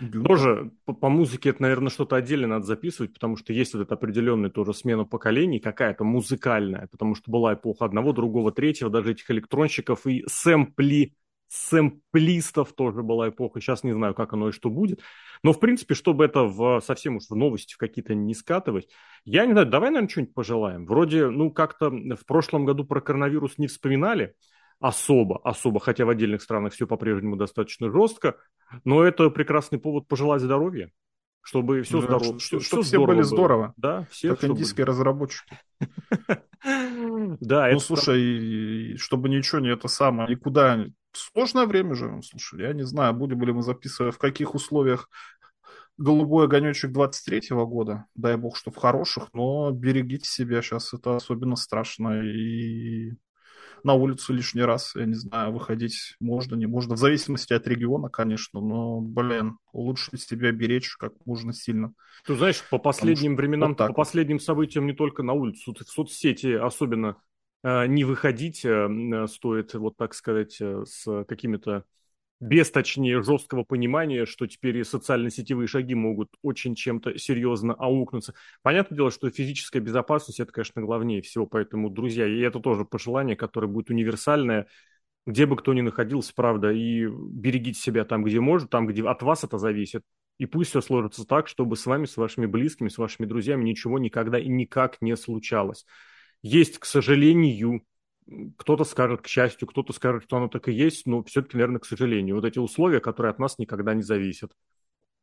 Бюта. 0.00 0.26
Тоже 0.26 0.72
по, 0.86 0.92
по 0.92 1.08
музыке 1.08 1.50
это, 1.50 1.62
наверное, 1.62 1.90
что-то 1.90 2.16
отдельно 2.16 2.48
надо 2.48 2.66
записывать, 2.66 3.12
потому 3.12 3.36
что 3.36 3.52
есть 3.52 3.74
вот 3.74 3.82
эта 3.82 3.94
определенная 3.94 4.50
тоже 4.50 4.74
смена 4.74 5.04
поколений, 5.04 5.60
какая-то 5.60 6.02
музыкальная, 6.02 6.88
потому 6.88 7.14
что 7.14 7.30
была 7.30 7.54
эпоха 7.54 7.84
одного, 7.84 8.12
другого, 8.12 8.50
третьего, 8.50 8.90
даже 8.90 9.12
этих 9.12 9.30
электронщиков 9.30 10.04
и 10.06 10.24
сэмпли, 10.26 11.14
сэмплистов 11.46 12.72
тоже 12.72 13.02
была 13.02 13.28
эпоха. 13.28 13.60
Сейчас 13.60 13.84
не 13.84 13.92
знаю, 13.92 14.14
как 14.14 14.32
оно 14.32 14.48
и 14.48 14.52
что 14.52 14.68
будет. 14.68 15.00
Но, 15.44 15.52
в 15.52 15.60
принципе, 15.60 15.94
чтобы 15.94 16.24
это 16.24 16.42
в, 16.42 16.80
совсем 16.80 17.16
уж 17.16 17.28
в 17.28 17.36
новости 17.36 17.74
в 17.74 17.78
какие-то 17.78 18.14
не 18.14 18.34
скатывать, 18.34 18.88
я 19.24 19.46
не 19.46 19.52
знаю, 19.52 19.68
давай, 19.68 19.90
наверное, 19.90 20.08
что-нибудь 20.08 20.34
пожелаем. 20.34 20.86
Вроде, 20.86 21.28
ну, 21.28 21.52
как-то 21.52 21.90
в 21.90 22.26
прошлом 22.26 22.64
году 22.64 22.84
про 22.84 23.00
коронавирус 23.00 23.58
не 23.58 23.68
вспоминали, 23.68 24.34
особо, 24.84 25.40
особо, 25.44 25.80
хотя 25.80 26.04
в 26.04 26.10
отдельных 26.10 26.42
странах 26.42 26.74
все 26.74 26.86
по-прежнему 26.86 27.36
достаточно 27.36 27.90
жестко, 27.90 28.36
но 28.84 29.02
это 29.02 29.30
прекрасный 29.30 29.78
повод 29.78 30.06
пожелать 30.06 30.42
здоровья, 30.42 30.90
чтобы 31.40 31.80
все 31.82 32.02
да, 32.02 32.06
здорово, 32.06 32.38
что, 32.38 32.58
все, 32.58 32.82
все 32.82 32.98
были 33.04 33.16
было. 33.16 33.24
здорово, 33.24 33.74
да, 33.78 34.06
все, 34.10 34.36
как 34.36 34.44
индийские 34.44 34.84
разработчики. 34.86 35.58
Да, 37.40 37.68
ну 37.70 37.78
слушай, 37.78 38.96
чтобы 38.96 39.28
ничего 39.28 39.60
не 39.60 39.68
это 39.68 39.86
самое, 39.86 40.30
никуда 40.30 40.86
сложное 41.12 41.66
время 41.66 41.94
же, 41.94 42.22
слушай, 42.22 42.62
я 42.62 42.72
не 42.72 42.84
знаю, 42.84 43.12
будем 43.12 43.42
ли 43.42 43.52
мы 43.52 43.62
записывать, 43.62 44.14
в 44.14 44.18
каких 44.18 44.54
условиях 44.54 45.10
голубой 45.98 46.46
огонечек 46.46 46.90
23-го 46.90 47.66
года. 47.66 48.06
Дай 48.14 48.38
бог, 48.38 48.56
что 48.56 48.70
в 48.70 48.76
хороших, 48.76 49.28
но 49.34 49.70
берегите 49.72 50.26
себя 50.26 50.62
сейчас, 50.62 50.94
это 50.94 51.16
особенно 51.16 51.56
страшно. 51.56 52.22
И 52.22 53.12
на 53.84 53.94
улицу 53.94 54.32
лишний 54.32 54.62
раз, 54.62 54.94
я 54.96 55.04
не 55.04 55.14
знаю, 55.14 55.52
выходить 55.52 56.16
можно, 56.18 56.54
не 56.56 56.66
можно. 56.66 56.94
В 56.94 56.98
зависимости 56.98 57.52
от 57.52 57.66
региона, 57.68 58.08
конечно, 58.08 58.60
но, 58.60 59.00
блин, 59.00 59.58
лучше 59.72 60.16
себя 60.16 60.52
беречь 60.52 60.96
как 60.96 61.12
можно 61.26 61.52
сильно. 61.52 61.92
Ты 62.26 62.34
знаешь, 62.34 62.62
по 62.70 62.78
последним 62.78 63.36
временам, 63.36 63.70
вот 63.70 63.78
по 63.78 63.86
вот. 63.88 63.96
последним 63.96 64.40
событиям 64.40 64.86
не 64.86 64.94
только 64.94 65.22
на 65.22 65.34
улицу, 65.34 65.74
в 65.74 65.88
соцсети 65.88 66.54
особенно 66.54 67.16
э, 67.62 67.86
не 67.86 68.04
выходить 68.04 68.64
э, 68.64 69.26
стоит, 69.28 69.74
вот 69.74 69.96
так 69.96 70.14
сказать, 70.14 70.56
э, 70.60 70.84
с 70.86 71.24
какими-то 71.24 71.84
без, 72.40 72.70
точнее, 72.70 73.22
жесткого 73.22 73.64
понимания, 73.64 74.26
что 74.26 74.46
теперь 74.46 74.78
и 74.78 74.84
социально-сетевые 74.84 75.66
шаги 75.66 75.94
могут 75.94 76.30
очень 76.42 76.74
чем-то 76.74 77.18
серьезно 77.18 77.74
аукнуться. 77.74 78.34
Понятное 78.62 78.96
дело, 78.96 79.10
что 79.10 79.30
физическая 79.30 79.80
безопасность– 79.80 80.40
это, 80.40 80.52
конечно, 80.52 80.82
главнее 80.82 81.22
всего, 81.22 81.46
поэтому, 81.46 81.90
друзья, 81.90 82.26
и 82.26 82.40
это 82.40 82.60
тоже 82.60 82.84
пожелание, 82.84 83.36
которое 83.36 83.68
будет 83.68 83.90
универсальное, 83.90 84.66
где 85.26 85.46
бы 85.46 85.56
кто 85.56 85.72
ни 85.72 85.80
находился, 85.80 86.32
правда, 86.34 86.70
и 86.70 87.06
берегите 87.06 87.80
себя 87.80 88.04
там, 88.04 88.24
где 88.24 88.40
может, 88.40 88.68
там, 88.68 88.86
где 88.86 89.02
от 89.04 89.22
вас 89.22 89.44
это 89.44 89.56
зависит, 89.56 90.02
и 90.38 90.46
пусть 90.46 90.70
все 90.70 90.80
сложится 90.80 91.24
так, 91.24 91.48
чтобы 91.48 91.76
с 91.76 91.86
вами, 91.86 92.06
с 92.06 92.16
вашими 92.16 92.46
близкими, 92.46 92.88
с 92.88 92.98
вашими 92.98 93.26
друзьями 93.26 93.64
ничего 93.64 93.98
никогда 93.98 94.38
и 94.38 94.48
никак 94.48 95.00
не 95.00 95.16
случалось. 95.16 95.86
Есть, 96.42 96.78
к 96.78 96.84
сожалению, 96.84 97.84
кто-то 98.56 98.84
скажет 98.84 99.20
к 99.22 99.26
счастью, 99.26 99.68
кто-то 99.68 99.92
скажет, 99.92 100.24
что 100.24 100.36
оно 100.36 100.48
так 100.48 100.68
и 100.68 100.72
есть, 100.72 101.06
но 101.06 101.22
все-таки, 101.24 101.56
наверное, 101.56 101.80
к 101.80 101.84
сожалению. 101.84 102.36
Вот 102.36 102.44
эти 102.44 102.58
условия, 102.58 103.00
которые 103.00 103.30
от 103.30 103.38
нас 103.38 103.58
никогда 103.58 103.94
не 103.94 104.02
зависят. 104.02 104.52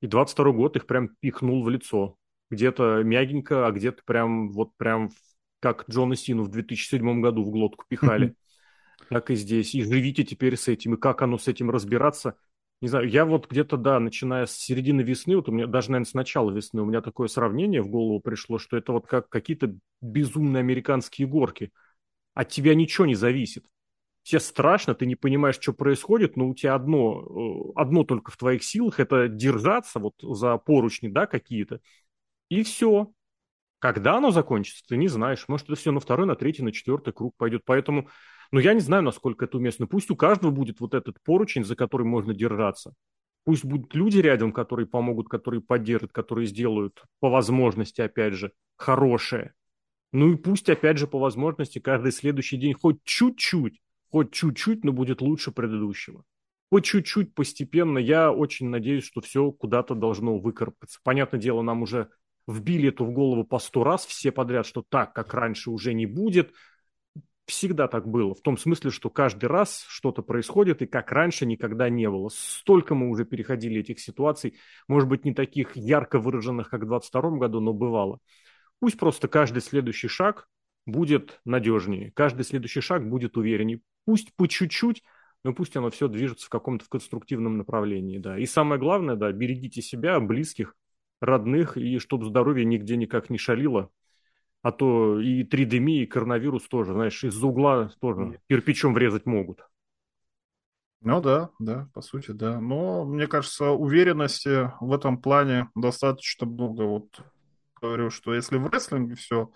И 0.01 0.07
22 0.07 0.51
год 0.51 0.75
их 0.75 0.85
прям 0.85 1.09
пихнул 1.19 1.63
в 1.63 1.69
лицо. 1.69 2.17
Где-то 2.49 3.01
мягенько, 3.03 3.65
а 3.67 3.71
где-то 3.71 4.03
прям 4.05 4.51
вот 4.51 4.75
прям 4.77 5.09
как 5.59 5.85
Джона 5.89 6.15
Сину 6.15 6.43
в 6.43 6.49
2007 6.49 7.21
году 7.21 7.43
в 7.43 7.49
глотку 7.49 7.85
пихали. 7.87 8.35
Так 9.09 9.31
и 9.31 9.35
здесь. 9.35 9.73
И 9.73 9.83
живите 9.83 10.23
теперь 10.23 10.55
с 10.55 10.67
этим. 10.67 10.93
И 10.93 10.97
как 10.97 11.23
оно 11.23 11.39
с 11.39 11.47
этим 11.47 11.71
разбираться? 11.71 12.37
Не 12.81 12.87
знаю, 12.87 13.09
я 13.09 13.25
вот 13.25 13.49
где-то, 13.49 13.75
да, 13.75 13.99
начиная 13.99 14.45
с 14.45 14.51
середины 14.51 15.01
весны, 15.01 15.35
вот 15.35 15.49
у 15.49 15.51
меня 15.51 15.65
даже, 15.65 15.89
наверное, 15.89 16.09
с 16.09 16.13
начала 16.13 16.51
весны, 16.51 16.81
у 16.81 16.85
меня 16.85 17.01
такое 17.01 17.27
сравнение 17.27 17.81
в 17.81 17.89
голову 17.89 18.19
пришло, 18.21 18.57
что 18.57 18.77
это 18.77 18.93
вот 18.93 19.07
как 19.07 19.27
какие-то 19.27 19.75
безумные 20.01 20.61
американские 20.61 21.27
горки– 21.27 21.71
от 22.33 22.49
тебя 22.49 22.75
ничего 22.75 23.05
не 23.05 23.15
зависит. 23.15 23.65
Тебе 24.23 24.39
страшно, 24.39 24.93
ты 24.93 25.05
не 25.05 25.15
понимаешь, 25.15 25.59
что 25.59 25.73
происходит, 25.73 26.37
но 26.37 26.49
у 26.49 26.53
тебя 26.53 26.75
одно, 26.75 27.23
э, 27.23 27.71
одно 27.75 28.03
только 28.03 28.31
в 28.31 28.37
твоих 28.37 28.63
силах– 28.63 28.99
это 28.99 29.27
держаться 29.27 29.99
вот 29.99 30.13
за 30.21 30.57
поручни, 30.57 31.07
да, 31.07 31.25
какие-то, 31.25 31.81
и 32.49 32.63
все. 32.63 33.11
Когда 33.79 34.17
оно 34.17 34.29
закончится, 34.29 34.83
ты 34.87 34.95
не 34.95 35.07
знаешь. 35.07 35.45
Может, 35.47 35.67
это 35.67 35.75
все 35.75 35.91
на 35.91 35.99
второй, 35.99 36.27
на 36.27 36.35
третий, 36.35 36.61
на 36.61 36.71
четвертый 36.71 37.13
круг 37.13 37.33
пойдет. 37.35 37.63
Поэтому, 37.65 38.09
ну, 38.51 38.59
я 38.59 38.75
не 38.75 38.79
знаю, 38.79 39.01
насколько 39.01 39.45
это 39.45 39.57
уместно. 39.57 39.87
Пусть 39.87 40.11
у 40.11 40.15
каждого 40.15 40.51
будет 40.51 40.79
вот 40.81 40.93
этот 40.93 41.17
поручень, 41.23 41.63
за 41.65 41.75
который 41.75 42.05
можно 42.05 42.35
держаться. 42.35 42.93
Пусть 43.43 43.65
будут 43.65 43.95
люди 43.95 44.19
рядом, 44.19 44.51
которые 44.51 44.85
помогут, 44.85 45.29
которые 45.29 45.61
поддержат, 45.61 46.11
которые 46.11 46.45
сделают 46.45 47.03
по 47.19 47.29
возможности, 47.29 48.01
опять 48.01 48.33
же, 48.33 48.51
хорошее. 48.75 49.53
Ну 50.11 50.33
и 50.33 50.35
пусть, 50.35 50.69
опять 50.69 50.97
же, 50.97 51.07
по 51.07 51.19
возможности, 51.19 51.79
каждый 51.79 52.11
следующий 52.11 52.57
день 52.57 52.73
хоть 52.73 53.03
чуть-чуть, 53.03 53.79
хоть 54.09 54.31
чуть-чуть, 54.31 54.83
но 54.83 54.91
будет 54.91 55.21
лучше 55.21 55.51
предыдущего. 55.51 56.23
По 56.69 56.81
чуть-чуть, 56.81 57.33
постепенно. 57.33 57.97
Я 57.97 58.31
очень 58.31 58.69
надеюсь, 58.69 59.05
что 59.05 59.21
все 59.21 59.51
куда-то 59.51 59.95
должно 59.95 60.37
выкарабкаться. 60.37 60.99
Понятное 61.03 61.39
дело, 61.39 61.61
нам 61.61 61.81
уже 61.81 62.09
вбили 62.47 62.89
эту 62.89 63.05
в 63.05 63.11
голову 63.11 63.43
по 63.43 63.59
сто 63.59 63.83
раз 63.83 64.05
все 64.05 64.31
подряд, 64.31 64.65
что 64.65 64.83
так, 64.87 65.13
как 65.13 65.33
раньше, 65.33 65.69
уже 65.69 65.93
не 65.93 66.05
будет. 66.05 66.53
Всегда 67.45 67.87
так 67.87 68.07
было. 68.07 68.33
В 68.33 68.41
том 68.41 68.57
смысле, 68.57 68.91
что 68.91 69.09
каждый 69.09 69.45
раз 69.45 69.85
что-то 69.89 70.21
происходит, 70.21 70.81
и 70.81 70.85
как 70.85 71.11
раньше 71.11 71.45
никогда 71.45 71.89
не 71.89 72.09
было. 72.09 72.29
Столько 72.29 72.95
мы 72.95 73.09
уже 73.09 73.25
переходили 73.25 73.81
этих 73.81 73.99
ситуаций, 73.99 74.55
может 74.87 75.09
быть, 75.09 75.25
не 75.25 75.33
таких 75.33 75.75
ярко 75.75 76.19
выраженных, 76.19 76.69
как 76.69 76.81
в 76.81 76.87
2022 76.87 77.37
году, 77.37 77.59
но 77.59 77.73
бывало. 77.73 78.19
Пусть 78.81 78.97
просто 78.97 79.27
каждый 79.27 79.61
следующий 79.61 80.07
шаг 80.07 80.49
будет 80.87 81.39
надежнее, 81.45 82.11
каждый 82.11 82.43
следующий 82.43 82.81
шаг 82.81 83.07
будет 83.07 83.37
увереннее. 83.37 83.79
Пусть 84.05 84.33
по 84.35 84.47
чуть-чуть, 84.47 85.03
но 85.43 85.53
пусть 85.53 85.77
оно 85.77 85.91
все 85.91 86.07
движется 86.07 86.47
в 86.47 86.49
каком-то 86.49 86.85
конструктивном 86.89 87.59
направлении, 87.59 88.17
да. 88.17 88.39
И 88.39 88.47
самое 88.47 88.81
главное, 88.81 89.15
да, 89.15 89.31
берегите 89.31 89.83
себя, 89.83 90.19
близких, 90.19 90.75
родных, 91.21 91.77
и 91.77 91.99
чтобы 91.99 92.25
здоровье 92.25 92.65
нигде 92.65 92.97
никак 92.97 93.29
не 93.29 93.37
шалило. 93.37 93.91
А 94.63 94.71
то 94.71 95.19
и 95.19 95.43
3DMI, 95.43 96.03
и 96.03 96.05
коронавирус 96.07 96.67
тоже, 96.67 96.93
знаешь, 96.93 97.23
из-за 97.23 97.45
угла 97.45 97.91
тоже 97.99 98.39
кирпичом 98.49 98.95
врезать 98.95 99.27
могут. 99.27 99.59
Ну 101.01 101.21
да, 101.21 101.51
да, 101.59 101.87
по 101.93 102.01
сути, 102.01 102.31
да. 102.31 102.59
Но, 102.59 103.05
мне 103.05 103.27
кажется, 103.27 103.69
уверенности 103.69 104.71
в 104.79 104.91
этом 104.91 105.19
плане 105.19 105.69
достаточно 105.75 106.47
много. 106.47 106.81
Вот 106.83 107.21
говорю, 107.81 108.09
что 108.09 108.33
если 108.33 108.57
в 108.57 108.67
рестлинге 108.67 109.15
все 109.15 109.51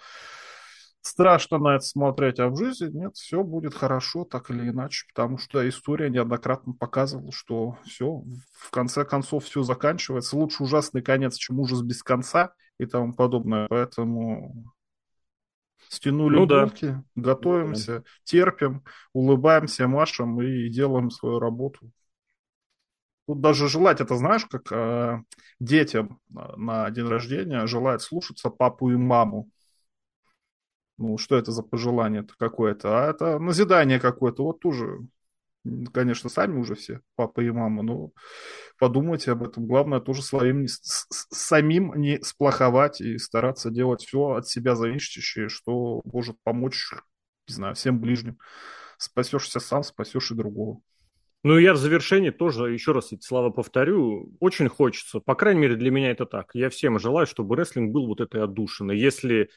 страшно 1.01 1.59
на 1.59 1.75
это 1.75 1.85
смотреть, 1.85 2.39
а 2.39 2.49
в 2.49 2.57
жизни 2.57 2.89
нет, 2.91 3.15
все 3.15 3.43
будет 3.43 3.75
хорошо, 3.75 4.25
так 4.25 4.49
или 4.49 4.69
иначе, 4.69 5.05
потому 5.13 5.37
что 5.37 5.67
история 5.67 6.09
неоднократно 6.09 6.73
показывала, 6.73 7.31
что 7.31 7.77
все, 7.85 8.23
в 8.53 8.71
конце 8.71 9.05
концов, 9.05 9.45
все 9.45 9.61
заканчивается. 9.61 10.35
Лучше 10.35 10.63
ужасный 10.63 11.03
конец, 11.03 11.35
чем 11.35 11.59
ужас 11.59 11.81
без 11.83 12.01
конца 12.01 12.53
и 12.79 12.85
тому 12.85 13.13
подобное. 13.13 13.67
Поэтому 13.69 14.73
стянули 15.89 16.37
ну, 16.37 16.47
булки, 16.47 16.85
да. 16.87 17.03
готовимся, 17.15 17.99
да. 17.99 18.03
терпим, 18.23 18.83
улыбаемся, 19.13 19.87
машем 19.87 20.41
и 20.41 20.69
делаем 20.69 21.11
свою 21.11 21.39
работу. 21.39 21.91
Тут 23.27 23.41
даже 23.41 23.67
желать, 23.67 24.01
это 24.01 24.15
знаешь, 24.15 24.45
как 24.45 24.71
э, 24.71 25.23
детям 25.59 26.19
на 26.29 26.89
день 26.91 27.07
рождения 27.07 27.65
желают 27.65 28.03
слушаться 28.03 28.49
папу 28.49 28.91
и 28.91 28.95
маму. 28.95 29.49
Ну, 30.97 31.17
что 31.17 31.35
это 31.35 31.51
за 31.51 31.63
пожелание-то 31.63 32.35
какое-то? 32.37 32.99
А 32.99 33.09
это 33.09 33.39
назидание 33.39 33.99
какое-то. 33.99 34.43
Вот 34.43 34.59
тоже, 34.59 34.99
конечно, 35.91 36.29
сами 36.29 36.57
уже 36.57 36.75
все, 36.75 37.01
папа 37.15 37.41
и 37.41 37.49
мама, 37.49 37.81
но 37.81 38.11
подумайте 38.79 39.31
об 39.31 39.43
этом. 39.43 39.65
Главное 39.65 39.99
тоже 39.99 40.21
своим 40.21 40.61
не, 40.61 40.67
с, 40.67 41.07
самим 41.09 41.93
не 41.95 42.21
сплоховать 42.21 43.01
и 43.01 43.17
стараться 43.17 43.71
делать 43.71 44.05
все 44.05 44.35
от 44.35 44.47
себя 44.47 44.75
зависящее, 44.75 45.49
что 45.49 46.01
может 46.05 46.37
помочь, 46.43 46.93
не 47.47 47.55
знаю, 47.55 47.75
всем 47.75 47.99
ближним. 47.99 48.37
Спасешься 48.97 49.59
сам, 49.59 49.83
спасешь 49.83 50.31
и 50.31 50.35
другого. 50.35 50.79
Ну, 51.45 51.59
я 51.59 51.73
в 51.73 51.77
завершении 51.77 52.31
тоже, 52.31 52.73
еще 52.73 52.91
раз 52.91 53.13
эти 53.13 53.23
слова 53.23 53.51
повторю, 53.51 54.35
очень 54.39 54.67
хочется, 54.67 55.19
по 55.19 55.35
крайней 55.35 55.59
мере, 55.61 55.75
для 55.75 55.91
меня 55.91 56.09
это 56.09 56.25
так. 56.25 56.49
Я 56.55 56.71
всем 56.71 56.97
желаю, 56.97 57.27
чтобы 57.27 57.55
рестлинг 57.55 57.91
был 57.91 58.07
вот 58.07 58.19
этой 58.19 58.41
отдушиной. 58.41 58.97
Если 58.97 59.51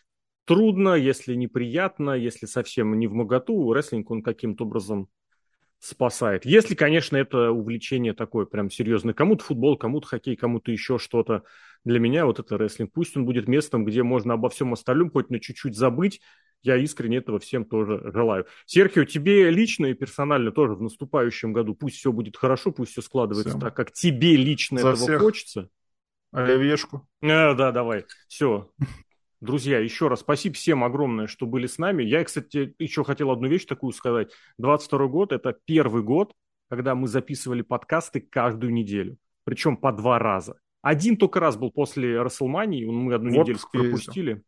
трудно, 0.44 0.92
если 0.96 1.34
неприятно, 1.34 2.10
если 2.10 2.44
совсем 2.44 2.98
не 2.98 3.06
в 3.06 3.14
моготу, 3.14 3.72
рестлинг 3.72 4.10
он 4.10 4.22
каким-то 4.22 4.64
образом 4.64 5.08
спасает. 5.78 6.44
Если, 6.44 6.74
конечно, 6.74 7.16
это 7.16 7.50
увлечение 7.50 8.12
такое 8.14 8.46
прям 8.46 8.70
серьезное. 8.70 9.14
Кому-то 9.14 9.44
футбол, 9.44 9.76
кому-то 9.76 10.06
хоккей, 10.06 10.36
кому-то 10.36 10.70
еще 10.72 10.98
что-то. 10.98 11.44
Для 11.84 12.00
меня 12.00 12.26
вот 12.26 12.40
это 12.40 12.58
рестлинг. 12.58 12.92
Пусть 12.92 13.16
он 13.16 13.24
будет 13.24 13.46
местом, 13.46 13.84
где 13.84 14.02
можно 14.02 14.34
обо 14.34 14.48
всем 14.48 14.72
остальном 14.72 15.10
хоть 15.10 15.30
на 15.30 15.38
чуть-чуть 15.38 15.76
забыть, 15.76 16.20
я 16.62 16.76
искренне 16.76 17.18
этого 17.18 17.38
всем 17.38 17.64
тоже 17.64 18.10
желаю. 18.12 18.46
Серхио, 18.66 19.04
тебе 19.04 19.48
лично 19.50 19.86
и 19.86 19.94
персонально 19.94 20.50
тоже 20.50 20.74
в 20.74 20.82
наступающем 20.82 21.52
году 21.52 21.74
пусть 21.74 21.96
все 21.96 22.12
будет 22.12 22.36
хорошо, 22.36 22.72
пусть 22.72 22.92
все 22.92 23.02
складывается 23.02 23.50
все. 23.50 23.60
так, 23.60 23.74
как 23.76 23.92
тебе 23.92 24.36
лично 24.36 24.80
За 24.80 24.88
этого 24.88 25.04
всех. 25.04 25.20
хочется. 25.20 25.70
Оливьешку. 26.32 27.08
А, 27.22 27.54
да, 27.54 27.72
давай. 27.72 28.04
Все. 28.26 28.70
Друзья, 29.40 29.78
еще 29.78 30.08
раз 30.08 30.20
спасибо 30.20 30.56
всем 30.56 30.82
огромное, 30.82 31.28
что 31.28 31.46
были 31.46 31.66
с 31.66 31.78
нами. 31.78 32.02
Я, 32.02 32.24
кстати, 32.24 32.74
еще 32.78 33.04
хотел 33.04 33.30
одну 33.30 33.46
вещь 33.46 33.66
такую 33.66 33.92
сказать. 33.92 34.32
22 34.58 35.06
год– 35.06 35.32
это 35.34 35.56
первый 35.64 36.02
год, 36.02 36.34
когда 36.68 36.94
мы 36.96 37.06
записывали 37.06 37.62
подкасты 37.62 38.20
каждую 38.20 38.72
неделю. 38.72 39.16
Причем 39.44 39.76
по 39.76 39.92
два 39.92 40.18
раза. 40.18 40.58
Один 40.82 41.16
только 41.16 41.38
раз 41.38 41.56
был 41.56 41.70
после 41.70 42.20
Расселмании, 42.20 42.84
мы 42.84 43.14
одну 43.14 43.30
вот 43.30 43.48
неделю 43.48 43.58
пропустили. 43.72 44.42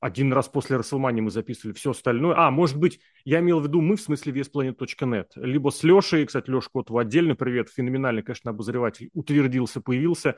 Один 0.00 0.34
раз 0.34 0.48
после 0.48 0.76
Расселмани 0.76 1.22
мы 1.22 1.30
записывали 1.30 1.72
все 1.72 1.92
остальное. 1.92 2.34
А, 2.36 2.50
может 2.50 2.78
быть, 2.78 3.00
я 3.24 3.40
имел 3.40 3.60
в 3.60 3.64
виду 3.64 3.80
мы, 3.80 3.96
в 3.96 4.00
смысле 4.02 4.34
VSPlanet.net. 4.34 5.28
Либо 5.36 5.70
с 5.70 5.82
Лешей, 5.82 6.26
кстати, 6.26 6.50
Леша 6.50 6.68
Котову 6.70 6.98
отдельный 6.98 7.34
привет, 7.34 7.70
феноменальный, 7.70 8.22
конечно, 8.22 8.50
обозреватель, 8.50 9.08
утвердился, 9.14 9.80
появился. 9.80 10.36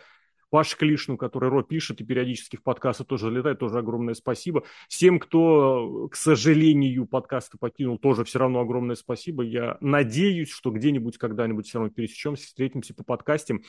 Паш 0.50 0.76
Клишну, 0.76 1.16
который 1.16 1.48
Ро 1.50 1.62
пишет 1.62 2.00
и 2.00 2.04
периодически 2.04 2.56
в 2.56 2.62
подкасты 2.62 3.04
тоже 3.04 3.30
летает, 3.30 3.58
тоже 3.58 3.78
огромное 3.78 4.14
спасибо. 4.14 4.64
Всем, 4.88 5.18
кто, 5.18 6.08
к 6.08 6.16
сожалению, 6.16 7.06
подкасты 7.06 7.58
покинул, 7.58 7.98
тоже 7.98 8.24
все 8.24 8.38
равно 8.38 8.60
огромное 8.60 8.96
спасибо. 8.96 9.42
Я 9.42 9.76
надеюсь, 9.80 10.50
что 10.50 10.70
где-нибудь, 10.70 11.18
когда-нибудь 11.18 11.66
все 11.66 11.78
равно 11.78 11.92
пересечемся, 11.92 12.46
встретимся 12.46 12.94
по 12.94 13.02
подкастам. 13.04 13.62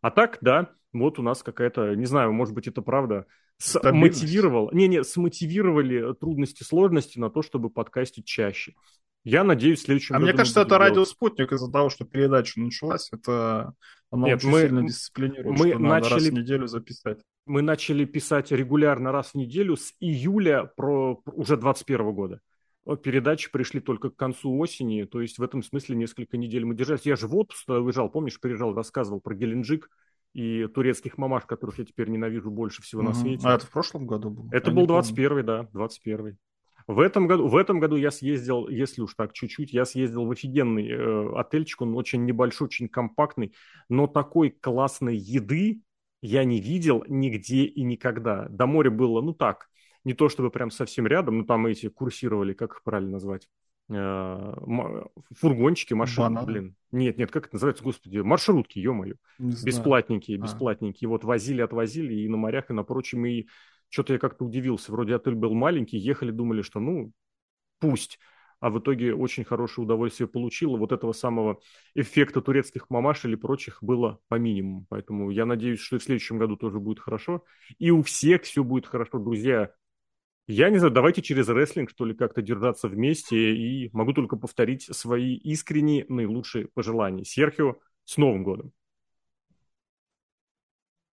А 0.00 0.10
так, 0.10 0.38
да, 0.40 0.70
вот 0.92 1.18
у 1.18 1.22
нас 1.22 1.42
какая-то, 1.42 1.94
не 1.94 2.06
знаю, 2.06 2.32
может 2.32 2.54
быть, 2.54 2.66
это 2.66 2.82
правда, 2.82 3.26
смотивировал, 3.58 4.70
не-не, 4.72 5.04
смотивировали 5.04 6.14
трудности, 6.14 6.62
сложности 6.64 7.18
на 7.18 7.30
то, 7.30 7.42
чтобы 7.42 7.70
подкастить 7.70 8.26
чаще. 8.26 8.74
Я 9.24 9.44
надеюсь, 9.44 9.80
в 9.80 9.84
следующем 9.84 10.16
а 10.16 10.18
году... 10.18 10.26
мне 10.26 10.36
кажется, 10.36 10.60
это 10.60 10.70
делать... 10.70 10.88
радиоспутник 10.90 11.52
из-за 11.52 11.70
того, 11.70 11.90
что 11.90 12.04
передача 12.04 12.60
началась. 12.60 13.08
Это 13.12 13.74
оно 14.10 14.26
Нет, 14.26 14.38
очень 14.38 14.50
мы, 14.50 14.60
сильно 14.60 14.82
дисциплинирует, 14.82 15.58
мы 15.58 15.68
что 15.70 15.78
начали, 15.78 15.80
надо 15.80 16.08
раз 16.10 16.22
в 16.24 16.32
неделю 16.32 16.66
записать. 16.66 17.18
Мы 17.46 17.62
начали 17.62 18.04
писать 18.04 18.52
регулярно 18.52 19.10
раз 19.10 19.30
в 19.30 19.34
неделю 19.36 19.76
с 19.76 19.94
июля 20.00 20.70
про 20.76 21.22
уже 21.26 21.56
21 21.56 22.12
года. 22.12 22.40
Передачи 23.02 23.50
пришли 23.50 23.80
только 23.80 24.10
к 24.10 24.16
концу 24.16 24.58
осени, 24.58 25.04
то 25.04 25.20
есть 25.20 25.38
в 25.38 25.42
этом 25.42 25.62
смысле 25.62 25.96
несколько 25.96 26.36
недель 26.36 26.64
мы 26.64 26.74
держались. 26.74 27.06
Я 27.06 27.16
же 27.16 27.28
в 27.28 27.36
отпуск 27.36 27.66
выезжал, 27.68 28.10
помнишь, 28.10 28.40
приезжал, 28.40 28.74
рассказывал 28.74 29.20
про 29.20 29.34
Геленджик 29.34 29.88
и 30.34 30.66
турецких 30.66 31.16
мамаш, 31.16 31.44
которых 31.44 31.78
я 31.78 31.84
теперь 31.84 32.08
ненавижу 32.08 32.50
больше 32.50 32.82
всего 32.82 33.00
угу. 33.00 33.10
на 33.10 33.14
свете. 33.14 33.46
А 33.46 33.54
это 33.54 33.66
в 33.66 33.70
прошлом 33.70 34.06
году 34.06 34.30
был? 34.30 34.48
Это 34.50 34.70
я 34.70 34.76
был 34.76 34.86
21 34.86 35.46
да, 35.46 35.68
21 35.72 36.36
в 36.92 37.00
этом 37.00 37.26
году, 37.26 37.48
в 37.48 37.56
этом 37.56 37.80
году 37.80 37.96
я 37.96 38.10
съездил, 38.10 38.68
если 38.68 39.02
уж 39.02 39.14
так 39.14 39.32
чуть-чуть, 39.32 39.72
я 39.72 39.84
съездил 39.84 40.24
в 40.24 40.30
офигенный 40.30 40.88
э, 40.88 41.34
отельчик, 41.36 41.82
он 41.82 41.96
очень 41.96 42.24
небольшой, 42.24 42.66
очень 42.66 42.88
компактный, 42.88 43.54
но 43.88 44.06
такой 44.06 44.50
классной 44.50 45.16
еды 45.16 45.82
я 46.22 46.44
не 46.44 46.60
видел 46.60 47.04
нигде 47.08 47.64
и 47.64 47.82
никогда. 47.82 48.46
До 48.48 48.66
моря 48.66 48.90
было, 48.90 49.20
ну 49.20 49.34
так, 49.34 49.68
не 50.04 50.14
то 50.14 50.28
чтобы 50.28 50.50
прям 50.50 50.70
совсем 50.70 51.06
рядом, 51.06 51.38
но 51.38 51.44
там 51.44 51.66
эти 51.66 51.88
курсировали, 51.88 52.52
как 52.54 52.74
их 52.74 52.82
правильно 52.82 53.12
назвать, 53.12 53.48
э, 53.90 54.54
фургончики, 55.36 55.94
машины, 55.94 56.28
Бананы. 56.28 56.46
блин. 56.46 56.76
Нет, 56.92 57.18
нет, 57.18 57.30
как 57.30 57.46
это 57.46 57.56
называется, 57.56 57.84
господи, 57.84 58.18
маршрутки, 58.18 58.78
ё-моё. 58.78 59.14
Бесплатненькие, 59.38 60.38
а. 60.38 60.42
бесплатненькие. 60.42 61.08
Вот 61.08 61.24
возили, 61.24 61.60
отвозили 61.60 62.14
и 62.14 62.28
на 62.28 62.36
морях, 62.36 62.70
и 62.70 62.72
на 62.72 62.84
прочем, 62.84 63.26
и 63.26 63.46
что-то 63.92 64.14
я 64.14 64.18
как-то 64.18 64.46
удивился. 64.46 64.90
Вроде 64.90 65.14
отель 65.14 65.34
был 65.34 65.52
маленький, 65.52 65.98
ехали, 65.98 66.30
думали, 66.30 66.62
что 66.62 66.80
ну, 66.80 67.12
пусть. 67.78 68.18
А 68.58 68.70
в 68.70 68.78
итоге 68.78 69.14
очень 69.14 69.44
хорошее 69.44 69.84
удовольствие 69.84 70.28
получила. 70.28 70.78
Вот 70.78 70.92
этого 70.92 71.12
самого 71.12 71.60
эффекта 71.94 72.40
турецких 72.40 72.88
мамаш 72.88 73.24
или 73.26 73.34
прочих 73.34 73.82
было 73.82 74.18
по 74.28 74.36
минимуму. 74.36 74.86
Поэтому 74.88 75.30
я 75.30 75.44
надеюсь, 75.44 75.80
что 75.80 75.96
и 75.96 75.98
в 75.98 76.04
следующем 76.04 76.38
году 76.38 76.56
тоже 76.56 76.78
будет 76.78 77.00
хорошо. 77.00 77.44
И 77.78 77.90
у 77.90 78.02
всех 78.02 78.44
все 78.44 78.64
будет 78.64 78.86
хорошо, 78.86 79.18
друзья. 79.18 79.74
Я 80.46 80.70
не 80.70 80.78
знаю, 80.78 80.94
давайте 80.94 81.20
через 81.20 81.48
рестлинг, 81.48 81.90
что 81.90 82.06
ли, 82.06 82.14
как-то 82.14 82.40
держаться 82.40 82.88
вместе. 82.88 83.54
И 83.54 83.90
могу 83.92 84.14
только 84.14 84.36
повторить 84.36 84.84
свои 84.84 85.34
искренние 85.34 86.06
наилучшие 86.08 86.68
пожелания. 86.68 87.24
Серхио, 87.24 87.76
с 88.04 88.16
Новым 88.16 88.42
годом! 88.42 88.72